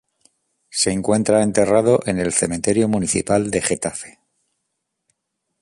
[0.71, 4.17] Se encuentra enterrado en el cementerio municipal de Getafe.